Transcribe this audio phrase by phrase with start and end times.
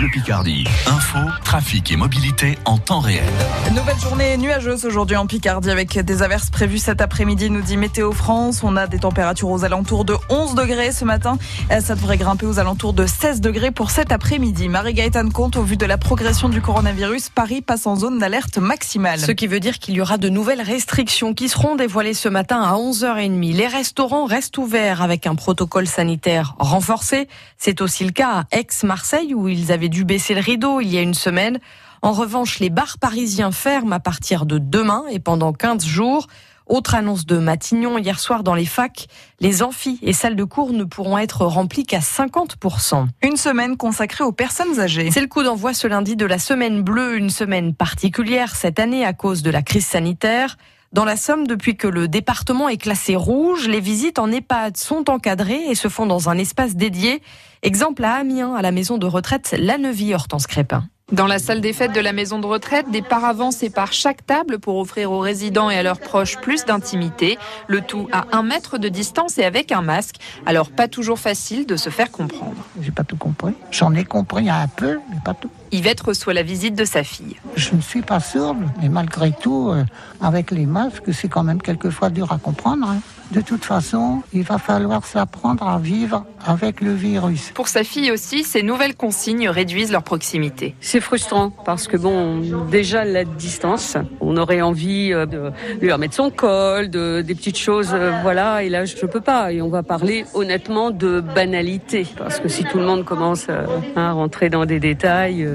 [0.00, 0.64] Bleu Picardie.
[0.86, 3.22] Info, trafic et mobilité en temps réel.
[3.74, 8.12] Nouvelle journée nuageuse aujourd'hui en Picardie avec des averses prévues cet après-midi, nous dit Météo
[8.12, 8.62] France.
[8.62, 11.36] On a des températures aux alentours de 11 degrés ce matin.
[11.82, 14.70] Ça devrait grimper aux alentours de 16 degrés pour cet après-midi.
[14.70, 19.20] Marie-Gaëtane compte au vu de la progression du coronavirus, Paris passe en zone d'alerte maximale.
[19.20, 22.62] Ce qui veut dire qu'il y aura de nouvelles restrictions qui seront dévoilées ce matin
[22.62, 23.54] à 11h30.
[23.54, 27.28] Les restaurants restent ouverts avec un protocole sanitaire renforcé.
[27.58, 30.96] C'est aussi le cas à Aix-Marseille où ils avaient dû baisser le rideau il y
[30.96, 31.58] a une semaine.
[32.00, 36.26] En revanche, les bars parisiens ferment à partir de demain et pendant 15 jours.
[36.70, 39.08] Autre annonce de Matignon hier soir dans les facs,
[39.40, 43.08] les amphis et salles de cours ne pourront être remplies qu'à 50%.
[43.22, 45.10] Une semaine consacrée aux personnes âgées.
[45.10, 49.04] C'est le coup d'envoi ce lundi de la semaine bleue, une semaine particulière cette année
[49.04, 50.56] à cause de la crise sanitaire.
[50.92, 55.08] Dans la Somme, depuis que le département est classé rouge, les visites en EHPAD sont
[55.08, 57.22] encadrées et se font dans un espace dédié.
[57.62, 60.82] Exemple à Amiens, à la maison de retraite La Neuville Hortense Crépin.
[61.12, 64.58] Dans la salle des fêtes de la maison de retraite, des paravents séparent chaque table
[64.58, 67.38] pour offrir aux résidents et à leurs proches plus d'intimité.
[67.68, 70.16] Le tout à un mètre de distance et avec un masque.
[70.44, 72.64] Alors pas toujours facile de se faire comprendre.
[72.80, 73.54] J'ai pas tout compris.
[73.70, 75.50] J'en ai compris un peu, mais pas tout.
[75.72, 77.36] Yvette reçoit la visite de sa fille.
[77.54, 79.84] Je ne suis pas sourde, mais malgré tout, euh,
[80.20, 82.88] avec les masques, c'est quand même quelquefois dur à comprendre.
[82.88, 83.00] Hein.
[83.30, 87.52] De toute façon, il va falloir s'apprendre à vivre avec le virus.
[87.54, 90.74] Pour sa fille aussi, ces nouvelles consignes réduisent leur proximité.
[90.80, 96.14] C'est frustrant parce que bon, déjà la distance, on aurait envie euh, de lui remettre
[96.14, 99.52] son col, de, des petites choses, euh, voilà, et là je peux pas.
[99.52, 103.46] Et on va parler honnêtement de banalité parce que si tout le monde commence
[103.94, 105.46] à rentrer dans des détails,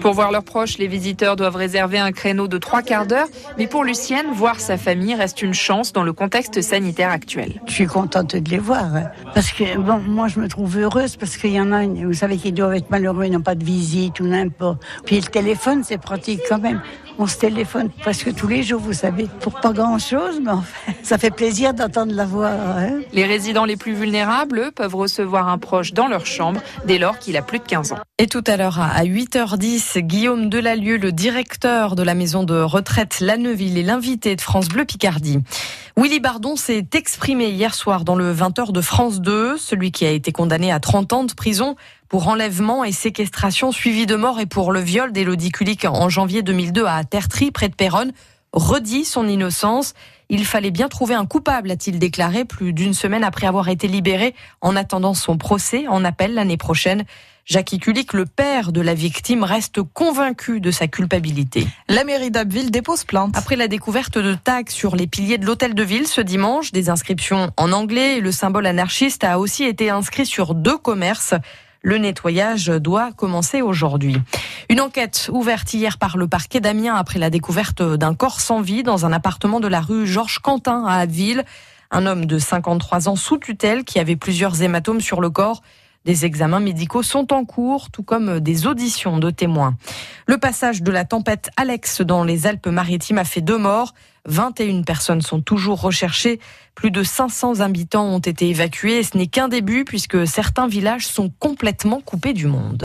[0.00, 3.28] pour voir leurs proches, les visiteurs doivent réserver un créneau de trois quarts d'heure.
[3.58, 7.60] Mais pour Lucienne, voir sa famille reste une chance dans le contexte sanitaire actuel.
[7.66, 8.84] Je suis contente de les voir.
[8.84, 9.04] Hein.
[9.34, 12.36] Parce que, bon, moi, je me trouve heureuse parce qu'il y en a, vous savez,
[12.36, 14.82] qui doivent être malheureux, ils n'ont pas de visite ou n'importe.
[15.04, 16.80] Puis le téléphone, c'est pratique quand même.
[17.16, 21.16] On se téléphone presque tous les jours, vous savez, pour pas grand-chose, mais enfin, ça
[21.16, 22.48] fait plaisir d'entendre la voix.
[22.48, 23.00] Hein.
[23.12, 27.18] les résidents les plus vulnérables, eux, peuvent recevoir un proche dans leur chambre dès lors
[27.18, 27.98] qu'il a plus de 15 ans.
[28.18, 33.18] Et tout à l'heure, à 8h10, Guillaume Delalieu, le directeur de la maison de retraite
[33.20, 35.40] La Neuville, est l'invité de France Bleu Picardie.
[35.96, 40.10] Willy Bardon s'est exprimé hier soir dans le 20h de France 2, celui qui a
[40.10, 41.74] été condamné à 30 ans de prison
[42.08, 46.42] pour enlèvement et séquestration suivi de mort et pour le viol d'Élodie Kulik en janvier
[46.42, 48.12] 2002 à Tertry, près de Péronne,
[48.54, 49.92] redit son innocence.
[50.30, 54.34] Il fallait bien trouver un coupable, a-t-il déclaré plus d'une semaine après avoir été libéré
[54.62, 57.04] en attendant son procès en appel l'année prochaine.
[57.46, 61.66] Jackie Kulik, le père de la victime, reste convaincu de sa culpabilité.
[61.90, 63.36] La mairie d'Abbeville dépose plainte.
[63.36, 66.88] Après la découverte de tags sur les piliers de l'hôtel de ville ce dimanche, des
[66.88, 71.34] inscriptions en anglais, le symbole anarchiste a aussi été inscrit sur deux commerces.
[71.84, 74.16] Le nettoyage doit commencer aujourd'hui.
[74.70, 78.82] Une enquête ouverte hier par le parquet d'Amiens après la découverte d'un corps sans vie
[78.82, 81.44] dans un appartement de la rue Georges Quentin à Abbeville.
[81.90, 85.60] Un homme de 53 ans sous tutelle qui avait plusieurs hématomes sur le corps.
[86.04, 89.74] Des examens médicaux sont en cours, tout comme des auditions de témoins.
[90.26, 93.94] Le passage de la tempête Alex dans les Alpes-Maritimes a fait deux morts.
[94.26, 96.40] 21 personnes sont toujours recherchées.
[96.74, 101.06] Plus de 500 habitants ont été évacués et ce n'est qu'un début puisque certains villages
[101.06, 102.72] sont complètement coupés du monde.